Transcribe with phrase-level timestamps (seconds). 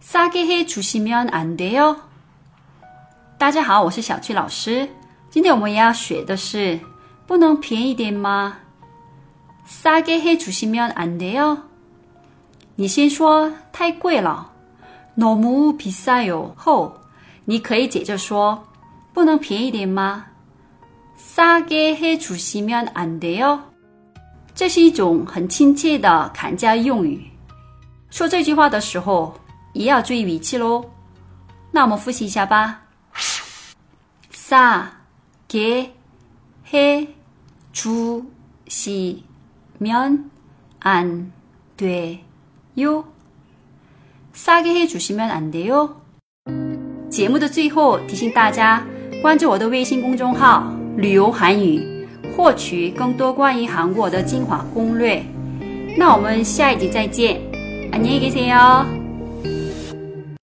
[0.00, 1.94] 싸게해주시면안돼 요。
[3.38, 4.88] 大家好，我是小翠老师。
[5.28, 6.80] 今天我们要学的是
[7.26, 8.56] 不能便宜点吗？
[9.68, 11.58] 싸게해주시면안돼 요。
[12.76, 14.50] 你先说太贵了，
[15.18, 16.50] 너무비싸 요。
[16.56, 16.96] 后，
[17.44, 18.58] 你可以接着说
[19.12, 20.24] 不能便宜点吗？
[21.18, 23.58] 싸게해주시면안돼 요。
[24.54, 27.22] 这是一种很亲切的砍价用语。
[28.08, 29.38] 说这句话的时候。
[29.72, 30.90] 也要注意语气喽。
[31.72, 32.82] 那我们复习一下吧。
[34.32, 34.84] 사
[35.48, 35.90] 게
[36.66, 37.06] 헤
[37.72, 38.24] 주
[38.68, 39.22] 시
[39.80, 40.24] 면
[40.80, 41.30] 안
[41.76, 42.18] 되
[42.78, 43.04] 요
[44.34, 45.90] 싸게해주시면안돼요
[47.08, 48.84] 节目的最后提醒大家
[49.22, 50.64] 关注我的微信公众号
[50.98, 55.22] “旅游韩语”，获取更多关于韩国的精华攻略。
[55.96, 57.40] 那我们下一集再见。
[57.92, 58.99] 안녕히계세요